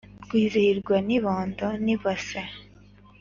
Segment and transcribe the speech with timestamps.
[0.25, 2.39] Rwizihirwa n'ibondo nibase